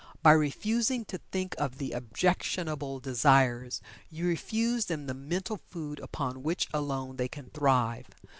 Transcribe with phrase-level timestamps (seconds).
[0.23, 6.41] By refusing to think of the objectionable desires you refuse them the mental food upon
[6.41, 8.07] which alone they can thrive.